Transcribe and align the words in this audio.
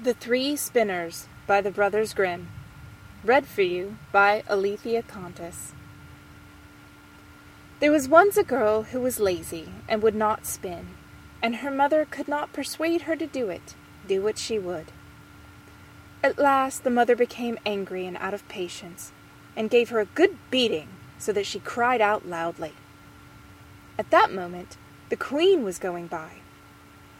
The 0.00 0.14
Three 0.14 0.54
Spinners 0.54 1.26
by 1.48 1.60
the 1.60 1.72
Brothers 1.72 2.14
Grimm. 2.14 2.50
Read 3.24 3.48
for 3.48 3.62
you 3.62 3.96
by 4.12 4.44
Alethea 4.48 5.02
Kontis. 5.02 5.72
There 7.80 7.90
was 7.90 8.08
once 8.08 8.36
a 8.36 8.44
girl 8.44 8.84
who 8.84 9.00
was 9.00 9.18
lazy 9.18 9.70
and 9.88 10.00
would 10.00 10.14
not 10.14 10.46
spin, 10.46 10.90
and 11.42 11.56
her 11.56 11.72
mother 11.72 12.06
could 12.08 12.28
not 12.28 12.52
persuade 12.52 13.02
her 13.02 13.16
to 13.16 13.26
do 13.26 13.48
it, 13.48 13.74
do 14.06 14.22
what 14.22 14.38
she 14.38 14.56
would. 14.56 14.92
At 16.22 16.38
last 16.38 16.84
the 16.84 16.90
mother 16.90 17.16
became 17.16 17.58
angry 17.66 18.06
and 18.06 18.16
out 18.18 18.34
of 18.34 18.46
patience, 18.46 19.10
and 19.56 19.68
gave 19.68 19.88
her 19.88 19.98
a 19.98 20.04
good 20.04 20.38
beating 20.48 20.90
so 21.18 21.32
that 21.32 21.44
she 21.46 21.58
cried 21.58 22.00
out 22.00 22.24
loudly. 22.24 22.74
At 23.98 24.10
that 24.10 24.32
moment 24.32 24.76
the 25.08 25.16
queen 25.16 25.64
was 25.64 25.80
going 25.80 26.06
by. 26.06 26.34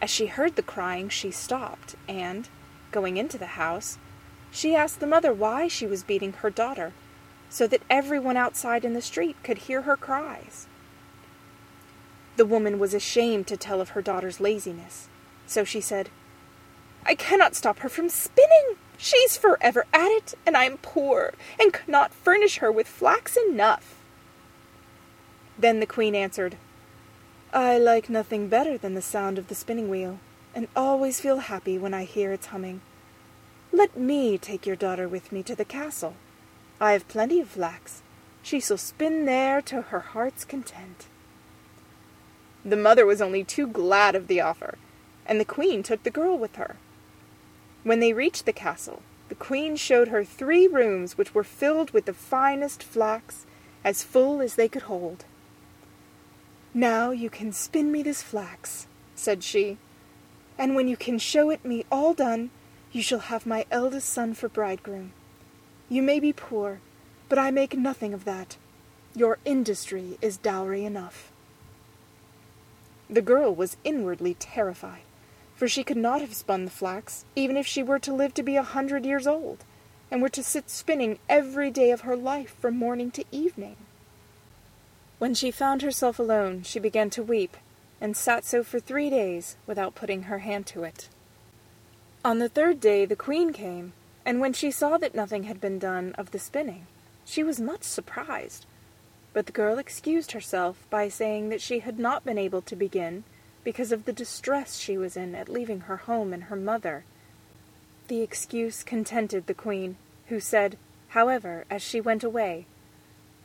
As 0.00 0.08
she 0.08 0.26
heard 0.26 0.54
the 0.54 0.62
crying, 0.62 1.08
she 1.08 1.32
stopped, 1.32 1.96
and, 2.08 2.48
going 2.90 3.16
into 3.16 3.38
the 3.38 3.46
house, 3.46 3.98
she 4.50 4.74
asked 4.74 5.00
the 5.00 5.06
mother 5.06 5.32
why 5.32 5.68
she 5.68 5.86
was 5.86 6.02
beating 6.02 6.32
her 6.32 6.50
daughter, 6.50 6.92
so 7.48 7.66
that 7.66 7.82
everyone 7.90 8.36
outside 8.36 8.84
in 8.84 8.94
the 8.94 9.02
street 9.02 9.36
could 9.42 9.58
hear 9.58 9.82
her 9.82 9.96
cries. 9.96 10.66
The 12.36 12.46
woman 12.46 12.78
was 12.78 12.94
ashamed 12.94 13.46
to 13.48 13.56
tell 13.56 13.80
of 13.80 13.90
her 13.90 14.02
daughter's 14.02 14.40
laziness, 14.40 15.08
so 15.46 15.64
she 15.64 15.80
said, 15.80 16.10
I 17.04 17.14
cannot 17.14 17.54
stop 17.54 17.80
her 17.80 17.88
from 17.88 18.08
spinning. 18.08 18.76
She's 18.96 19.36
forever 19.36 19.86
at 19.92 20.10
it, 20.10 20.34
and 20.46 20.56
I 20.56 20.64
am 20.64 20.78
poor, 20.78 21.32
and 21.58 21.72
could 21.72 21.88
not 21.88 22.12
furnish 22.12 22.58
her 22.58 22.70
with 22.70 22.86
flax 22.86 23.36
enough. 23.48 23.96
Then 25.58 25.80
the 25.80 25.86
queen 25.86 26.14
answered, 26.14 26.56
I 27.52 27.78
like 27.78 28.08
nothing 28.08 28.48
better 28.48 28.78
than 28.78 28.94
the 28.94 29.02
sound 29.02 29.38
of 29.38 29.48
the 29.48 29.54
spinning 29.54 29.88
wheel, 29.88 30.18
and 30.54 30.68
always 30.74 31.20
feel 31.20 31.38
happy 31.38 31.78
when 31.78 31.94
I 31.94 32.04
hear 32.04 32.32
its 32.32 32.46
humming. 32.46 32.80
Let 33.72 33.96
me 33.96 34.36
take 34.36 34.66
your 34.66 34.76
daughter 34.76 35.08
with 35.08 35.30
me 35.30 35.42
to 35.44 35.54
the 35.54 35.64
castle. 35.64 36.14
I 36.80 36.92
have 36.92 37.08
plenty 37.08 37.40
of 37.40 37.48
flax. 37.48 38.02
She 38.42 38.60
shall 38.60 38.78
spin 38.78 39.26
there 39.26 39.62
to 39.62 39.82
her 39.82 40.00
heart's 40.00 40.44
content. 40.44 41.06
The 42.64 42.76
mother 42.76 43.06
was 43.06 43.22
only 43.22 43.44
too 43.44 43.66
glad 43.66 44.14
of 44.14 44.26
the 44.26 44.40
offer, 44.40 44.76
and 45.24 45.40
the 45.40 45.44
queen 45.44 45.82
took 45.82 46.02
the 46.02 46.10
girl 46.10 46.36
with 46.36 46.56
her. 46.56 46.76
When 47.84 48.00
they 48.00 48.12
reached 48.12 48.44
the 48.44 48.52
castle, 48.52 49.02
the 49.28 49.34
queen 49.34 49.76
showed 49.76 50.08
her 50.08 50.24
three 50.24 50.66
rooms 50.66 51.16
which 51.16 51.34
were 51.34 51.44
filled 51.44 51.92
with 51.92 52.06
the 52.06 52.12
finest 52.12 52.82
flax, 52.82 53.46
as 53.84 54.02
full 54.02 54.42
as 54.42 54.56
they 54.56 54.68
could 54.68 54.82
hold. 54.82 55.24
Now 56.74 57.12
you 57.12 57.30
can 57.30 57.52
spin 57.52 57.90
me 57.90 58.02
this 58.02 58.22
flax, 58.22 58.86
said 59.14 59.42
she, 59.42 59.78
and 60.60 60.74
when 60.74 60.86
you 60.86 60.96
can 60.96 61.18
show 61.18 61.48
it 61.48 61.64
me 61.64 61.86
all 61.90 62.12
done, 62.12 62.50
you 62.92 63.00
shall 63.00 63.18
have 63.18 63.46
my 63.46 63.64
eldest 63.70 64.10
son 64.10 64.34
for 64.34 64.46
bridegroom. 64.46 65.10
You 65.88 66.02
may 66.02 66.20
be 66.20 66.34
poor, 66.34 66.80
but 67.30 67.38
I 67.38 67.50
make 67.50 67.78
nothing 67.78 68.12
of 68.12 68.26
that. 68.26 68.58
Your 69.16 69.38
industry 69.46 70.18
is 70.20 70.36
dowry 70.36 70.84
enough. 70.84 71.32
The 73.08 73.22
girl 73.22 73.54
was 73.54 73.78
inwardly 73.84 74.34
terrified, 74.34 75.00
for 75.56 75.66
she 75.66 75.82
could 75.82 75.96
not 75.96 76.20
have 76.20 76.34
spun 76.34 76.66
the 76.66 76.70
flax, 76.70 77.24
even 77.34 77.56
if 77.56 77.66
she 77.66 77.82
were 77.82 77.98
to 77.98 78.12
live 78.12 78.34
to 78.34 78.42
be 78.42 78.56
a 78.56 78.62
hundred 78.62 79.06
years 79.06 79.26
old, 79.26 79.64
and 80.10 80.20
were 80.20 80.28
to 80.28 80.42
sit 80.42 80.68
spinning 80.68 81.18
every 81.26 81.70
day 81.70 81.90
of 81.90 82.02
her 82.02 82.16
life 82.16 82.54
from 82.60 82.76
morning 82.76 83.10
to 83.12 83.24
evening. 83.32 83.76
When 85.18 85.32
she 85.32 85.50
found 85.50 85.80
herself 85.80 86.18
alone, 86.18 86.64
she 86.64 86.78
began 86.78 87.08
to 87.10 87.22
weep, 87.22 87.56
and 88.00 88.16
sat 88.16 88.44
so 88.44 88.62
for 88.62 88.80
three 88.80 89.10
days 89.10 89.56
without 89.66 89.94
putting 89.94 90.24
her 90.24 90.38
hand 90.38 90.66
to 90.66 90.84
it. 90.84 91.08
On 92.24 92.38
the 92.38 92.48
third 92.48 92.80
day 92.80 93.04
the 93.04 93.16
queen 93.16 93.52
came, 93.52 93.92
and 94.24 94.40
when 94.40 94.52
she 94.52 94.70
saw 94.70 94.98
that 94.98 95.14
nothing 95.14 95.44
had 95.44 95.60
been 95.60 95.78
done 95.78 96.14
of 96.18 96.30
the 96.30 96.38
spinning, 96.38 96.86
she 97.24 97.42
was 97.42 97.60
much 97.60 97.82
surprised. 97.82 98.66
But 99.32 99.46
the 99.46 99.52
girl 99.52 99.78
excused 99.78 100.32
herself 100.32 100.86
by 100.90 101.08
saying 101.08 101.48
that 101.48 101.60
she 101.60 101.80
had 101.80 101.98
not 101.98 102.24
been 102.24 102.38
able 102.38 102.62
to 102.62 102.76
begin 102.76 103.24
because 103.62 103.92
of 103.92 104.04
the 104.04 104.12
distress 104.12 104.78
she 104.78 104.98
was 104.98 105.16
in 105.16 105.34
at 105.34 105.48
leaving 105.48 105.80
her 105.82 105.98
home 105.98 106.32
and 106.32 106.44
her 106.44 106.56
mother. 106.56 107.04
The 108.08 108.22
excuse 108.22 108.82
contented 108.82 109.46
the 109.46 109.54
queen, 109.54 109.96
who 110.26 110.40
said, 110.40 110.76
however, 111.08 111.64
as 111.70 111.82
she 111.82 112.00
went 112.00 112.24
away, 112.24 112.66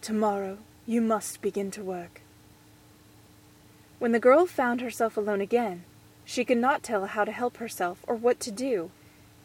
Tomorrow 0.06 0.60
you 0.86 1.02
must 1.02 1.42
begin 1.42 1.72
to 1.72 1.84
work. 1.84 2.22
When 3.98 4.12
the 4.12 4.20
girl 4.20 4.46
found 4.46 4.82
herself 4.82 5.16
alone 5.16 5.42
again, 5.42 5.84
she 6.26 6.44
could 6.44 6.58
not 6.58 6.84
tell 6.84 7.06
how 7.06 7.24
to 7.24 7.32
help 7.32 7.58
herself 7.58 8.04
or 8.08 8.16
what 8.16 8.40
to 8.42 8.52
do, 8.52 8.92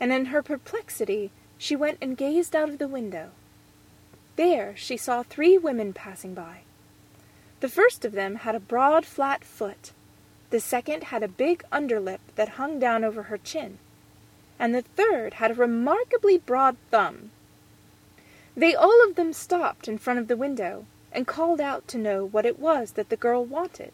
and 0.00 0.12
in 0.12 0.26
her 0.26 0.42
perplexity 0.42 1.30
she 1.56 1.76
went 1.76 1.98
and 2.00 2.16
gazed 2.16 2.56
out 2.56 2.68
of 2.68 2.78
the 2.78 2.88
window. 2.88 3.30
There 4.36 4.74
she 4.76 4.96
saw 4.96 5.22
three 5.22 5.58
women 5.58 5.92
passing 5.92 6.34
by. 6.34 6.60
The 7.60 7.68
first 7.68 8.04
of 8.04 8.12
them 8.12 8.36
had 8.36 8.54
a 8.54 8.60
broad, 8.60 9.04
flat 9.04 9.44
foot. 9.44 9.92
The 10.48 10.60
second 10.60 11.04
had 11.04 11.22
a 11.22 11.28
big 11.28 11.62
underlip 11.70 12.20
that 12.36 12.50
hung 12.50 12.78
down 12.78 13.04
over 13.04 13.24
her 13.24 13.38
chin. 13.38 13.78
And 14.58 14.74
the 14.74 14.82
third 14.82 15.34
had 15.34 15.50
a 15.50 15.54
remarkably 15.54 16.38
broad 16.38 16.76
thumb. 16.90 17.30
They 18.56 18.74
all 18.74 19.04
of 19.06 19.14
them 19.14 19.32
stopped 19.32 19.86
in 19.86 19.98
front 19.98 20.18
of 20.18 20.28
the 20.28 20.36
window 20.36 20.86
and 21.12 21.26
called 21.26 21.60
out 21.60 21.86
to 21.88 21.98
know 21.98 22.24
what 22.24 22.46
it 22.46 22.58
was 22.58 22.92
that 22.92 23.10
the 23.10 23.16
girl 23.16 23.44
wanted. 23.44 23.92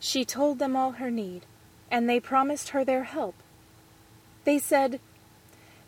She 0.00 0.24
told 0.24 0.58
them 0.58 0.74
all 0.74 0.92
her 0.92 1.10
need, 1.10 1.42
and 1.90 2.08
they 2.08 2.18
promised 2.18 2.70
her 2.70 2.84
their 2.84 3.04
help. 3.04 3.34
They 4.44 4.58
said, 4.58 4.98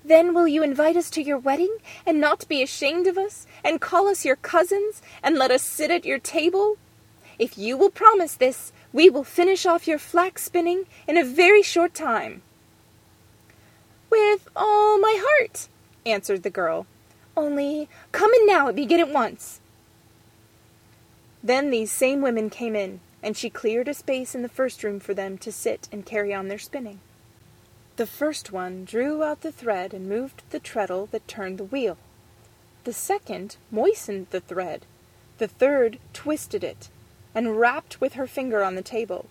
Then 0.05 0.35
will 0.35 0.47
you 0.47 0.63
invite 0.63 0.97
us 0.97 1.09
to 1.11 1.23
your 1.23 1.39
wedding, 1.39 1.75
and 2.05 2.21
not 2.21 2.47
be 2.47 2.63
ashamed 2.63 3.07
of 3.07 3.17
us, 3.17 3.47
and 3.65 3.81
call 3.81 4.09
us 4.09 4.25
your 4.25 4.37
cousins, 4.37 5.01
and 5.23 5.37
let 5.37 5.51
us 5.51 5.63
sit 5.63 5.91
at 5.91 6.05
your 6.05 6.19
table? 6.19 6.77
If 7.39 7.57
you 7.57 7.79
will 7.79 7.91
promise 7.91 8.35
this, 8.35 8.71
we 8.93 9.09
will 9.09 9.25
finish 9.25 9.65
off 9.65 9.89
your 9.89 9.99
flax 9.99 10.45
spinning 10.45 10.85
in 11.09 11.17
a 11.17 11.25
very 11.25 11.63
short 11.63 11.95
time. 11.95 12.43
With 14.11 14.47
all 14.55 15.01
my 15.01 15.19
heart, 15.25 15.69
answered 16.05 16.43
the 16.43 16.51
girl. 16.51 16.87
Only 17.35 17.89
come 18.13 18.31
in 18.35 18.47
now 18.47 18.67
and 18.67 18.77
begin 18.77 19.01
at 19.01 19.09
once. 19.09 19.61
Then 21.43 21.71
these 21.71 21.91
same 21.91 22.21
women 22.21 22.51
came 22.51 22.77
in, 22.77 23.01
and 23.23 23.37
she 23.37 23.49
cleared 23.51 23.89
a 23.89 23.95
space 23.95 24.35
in 24.35 24.43
the 24.43 24.49
first 24.49 24.83
room 24.83 24.99
for 24.99 25.15
them 25.15 25.39
to 25.39 25.53
sit 25.53 25.89
and 25.93 26.05
carry 26.07 26.35
on 26.35 26.49
their 26.49 26.59
spinning. 26.59 27.01
The 27.97 28.07
first 28.07 28.51
one 28.51 28.85
drew 28.85 29.23
out 29.23 29.43
the 29.43 29.53
thread 29.53 29.93
and 29.93 30.09
moved 30.09 30.43
the 30.51 30.59
treadle 30.59 31.07
that 31.13 31.29
turned 31.29 31.59
the 31.59 31.65
wheel. 31.65 31.99
The 32.85 32.93
second 32.93 33.57
moistened 33.71 34.29
the 34.31 34.41
thread. 34.41 34.87
The 35.39 35.47
third 35.49 35.99
twisted 36.13 36.65
it, 36.65 36.89
and 37.35 37.61
rapped 37.61 38.01
with 38.01 38.15
her 38.15 38.27
finger 38.27 38.63
on 38.63 38.75
the 38.75 38.83
table. 38.83 39.27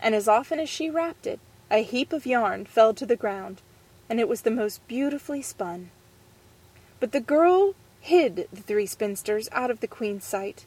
And 0.00 0.14
as 0.14 0.26
often 0.26 0.58
as 0.58 0.68
she 0.68 0.90
rapped 0.90 1.26
it, 1.26 1.38
a 1.70 1.82
heap 1.82 2.12
of 2.12 2.26
yarn 2.26 2.64
fell 2.64 2.94
to 2.94 3.06
the 3.06 3.16
ground, 3.16 3.60
and 4.08 4.18
it 4.18 4.28
was 4.28 4.42
the 4.42 4.50
most 4.50 4.86
beautifully 4.88 5.42
spun. 5.42 5.90
But 6.98 7.12
the 7.12 7.20
girl 7.20 7.74
hid 8.00 8.48
the 8.52 8.62
three 8.62 8.86
spinsters 8.86 9.48
out 9.52 9.70
of 9.70 9.80
the 9.80 9.86
queen's 9.86 10.24
sight, 10.24 10.64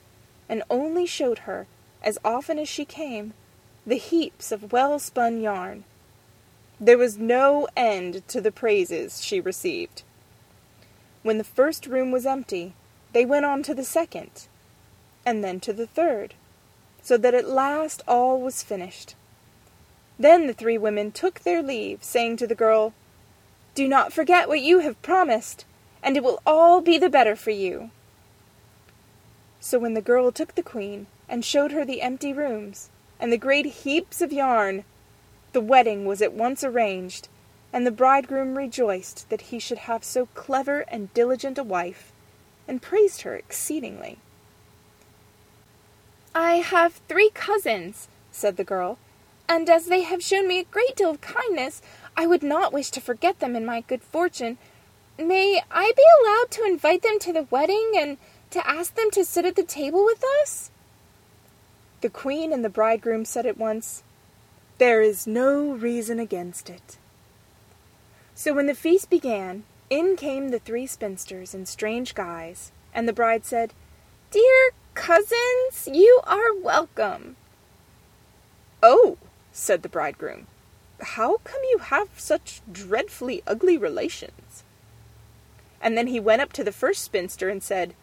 and 0.48 0.64
only 0.70 1.06
showed 1.06 1.40
her, 1.40 1.66
as 2.02 2.18
often 2.24 2.58
as 2.58 2.68
she 2.68 2.86
came, 2.86 3.34
the 3.86 3.98
heaps 3.98 4.52
of 4.52 4.72
well 4.72 5.00
spun 5.00 5.42
yarn. 5.42 5.84
There 6.80 6.98
was 6.98 7.18
no 7.18 7.68
end 7.76 8.28
to 8.28 8.42
the 8.42 8.52
praises 8.52 9.24
she 9.24 9.40
received. 9.40 10.04
When 11.24 11.38
the 11.38 11.44
first 11.44 11.86
room 11.86 12.12
was 12.12 12.26
empty, 12.26 12.74
they 13.14 13.26
went 13.26 13.46
on 13.46 13.62
to 13.64 13.76
the 13.76 13.84
second, 13.84 14.48
and 15.26 15.44
then 15.44 15.60
to 15.60 15.74
the 15.74 15.86
third, 15.86 16.34
so 17.02 17.18
that 17.18 17.34
at 17.34 17.48
last 17.48 18.02
all 18.08 18.42
was 18.42 18.64
finished. 18.64 19.16
Then 20.18 20.48
the 20.48 20.54
three 20.54 20.78
women 20.78 21.12
took 21.12 21.42
their 21.42 21.62
leave, 21.62 22.04
saying 22.04 22.38
to 22.38 22.48
the 22.48 22.56
girl, 22.56 22.94
Do 23.76 23.88
not 23.88 24.14
forget 24.14 24.48
what 24.48 24.62
you 24.62 24.80
have 24.80 25.02
promised, 25.02 25.66
and 26.02 26.18
it 26.18 26.24
will 26.24 26.42
all 26.46 26.82
be 26.82 26.98
the 26.98 27.10
better 27.10 27.36
for 27.36 27.52
you. 27.52 27.92
So 29.60 29.78
when 29.78 29.94
the 29.94 30.02
girl 30.02 30.32
took 30.32 30.56
the 30.56 30.64
queen 30.64 31.08
and 31.32 31.44
showed 31.44 31.72
her 31.72 31.84
the 31.84 32.04
empty 32.04 32.34
rooms 32.34 32.92
and 33.22 33.32
the 33.32 33.38
great 33.38 33.66
heaps 33.68 34.20
of 34.20 34.34
yarn, 34.34 34.84
the 35.54 35.62
wedding 35.62 36.06
was 36.06 36.22
at 36.22 36.34
once 36.34 36.64
arranged, 36.64 37.30
and 37.72 37.86
the 37.86 37.92
bridegroom 37.92 38.58
rejoiced 38.58 39.30
that 39.30 39.42
he 39.42 39.60
should 39.60 39.78
have 39.80 40.04
so 40.04 40.26
clever 40.34 40.82
and 40.88 41.14
diligent 41.14 41.58
a 41.58 41.64
wife, 41.64 42.12
and 42.68 42.82
praised 42.82 43.22
her 43.22 43.36
exceedingly. 43.36 44.18
I 46.34 46.56
have 46.56 47.02
three 47.08 47.30
cousins, 47.34 48.08
said 48.32 48.58
the 48.58 48.64
girl, 48.64 48.98
and 49.48 49.70
as 49.70 49.86
they 49.86 50.02
have 50.02 50.24
shown 50.24 50.48
me 50.48 50.60
a 50.60 50.64
great 50.64 50.96
deal 50.96 51.12
of 51.12 51.22
kindness, 51.22 51.82
I 52.18 52.26
would 52.26 52.42
not 52.42 52.74
wish 52.74 52.90
to 52.92 53.02
forget 53.02 53.40
them 53.40 53.56
in 53.56 53.66
my 53.66 53.82
good 53.82 54.02
fortune. 54.02 54.58
May 55.20 55.62
I 55.70 55.92
be 55.96 56.04
allowed 56.22 56.50
to 56.52 56.66
invite 56.66 57.04
them 57.04 57.20
to 57.20 57.34
the 57.34 57.48
wedding 57.52 57.92
and 57.96 58.18
to 58.50 58.68
ask 58.68 58.96
them 58.96 59.12
to 59.12 59.24
sit 59.24 59.46
at 59.46 59.56
the 59.56 59.64
table 59.64 60.04
with 60.04 60.24
us? 60.42 60.72
The 62.02 62.10
queen 62.10 62.52
and 62.52 62.66
the 62.66 62.70
bridegroom 62.70 63.26
said 63.26 63.46
at 63.46 63.58
once, 63.58 64.04
There 64.80 65.02
is 65.02 65.28
no 65.28 65.72
reason 65.72 66.20
against 66.20 66.70
it. 66.70 66.98
So 68.34 68.54
when 68.54 68.66
the 68.66 68.76
feast 68.76 69.10
began, 69.10 69.64
in 69.90 70.16
came 70.16 70.50
the 70.50 70.60
three 70.60 70.88
spinsters 70.88 71.54
in 71.54 71.66
strange 71.68 72.16
guise, 72.16 72.72
and 72.94 73.08
the 73.08 73.14
bride 73.14 73.46
said, 73.46 73.74
Dear 74.32 74.72
cousins, 74.96 75.88
you 75.92 76.22
are 76.26 76.56
welcome. 76.56 77.36
Oh, 78.82 79.18
said 79.52 79.84
the 79.84 79.90
bridegroom, 79.90 80.48
how 81.02 81.38
come 81.44 81.62
you 81.70 81.80
have 81.80 82.10
such 82.18 82.62
dreadfully 82.72 83.44
ugly 83.46 83.78
relations? 83.78 84.64
And 85.82 85.98
then 85.98 86.08
he 86.08 86.20
went 86.20 86.42
up 86.42 86.54
to 86.54 86.64
the 86.64 86.72
first 86.72 87.04
spinster 87.04 87.50
and 87.50 87.62
said, 87.62 87.96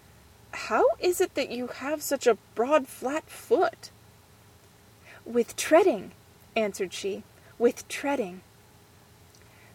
How 0.52 0.84
is 0.98 1.20
it 1.20 1.34
that 1.34 1.50
you 1.50 1.68
have 1.68 2.02
such 2.02 2.26
a 2.26 2.38
broad, 2.54 2.88
flat 2.88 3.28
foot? 3.28 3.90
With 5.24 5.56
treading, 5.56 6.12
answered 6.56 6.92
she, 6.92 7.22
with 7.58 7.86
treading. 7.88 8.42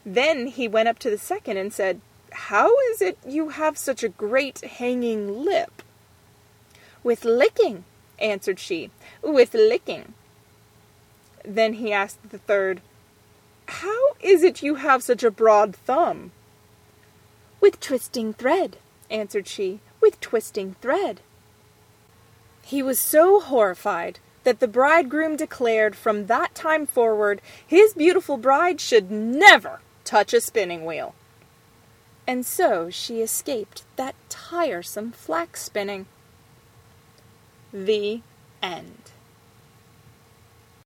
Then 0.06 0.48
he 0.48 0.68
went 0.68 0.90
up 0.90 1.00
to 1.00 1.10
the 1.10 1.18
second 1.18 1.58
and 1.58 1.72
said, 1.72 2.02
How 2.32 2.70
is 2.92 3.02
it 3.02 3.18
you 3.28 3.50
have 3.50 3.78
such 3.78 4.04
a 4.04 4.10
great 4.10 4.62
hanging 4.62 5.44
lip? 5.46 5.82
With 7.04 7.26
licking, 7.26 7.86
answered 8.20 8.60
she, 8.60 8.90
with 9.22 9.54
licking. 9.54 10.14
Then 11.46 11.74
he 11.74 11.92
asked 11.92 12.30
the 12.30 12.38
third, 12.38 12.82
How 13.68 14.14
is 14.22 14.44
it 14.44 14.64
you 14.64 14.76
have 14.76 15.04
such 15.04 15.24
a 15.24 15.32
broad 15.32 15.76
thumb? 15.76 16.32
With 17.60 17.80
twisting 17.80 18.34
thread, 18.34 18.78
answered 19.10 19.48
she, 19.48 19.80
twisting 20.24 20.76
thread. 20.82 21.22
He 22.64 22.82
was 22.82 23.00
so 23.00 23.40
horrified 23.40 24.20
that 24.44 24.60
the 24.60 24.68
bridegroom 24.68 25.36
declared 25.36 25.96
from 25.96 26.26
that 26.26 26.56
time 26.56 26.88
forward 26.88 27.42
his 27.66 27.94
beautiful 27.94 28.38
bride 28.38 28.82
should 28.82 29.12
never 29.12 29.82
touch 30.04 30.34
a 30.34 30.42
spinning 30.42 30.86
wheel. 30.86 31.14
And 32.26 32.46
so 32.46 32.90
she 32.90 33.22
escaped 33.22 33.84
that 33.98 34.16
tiresome 34.30 35.12
flax 35.12 35.62
spinning. 35.62 36.06
The 37.72 38.22
end. 38.62 39.13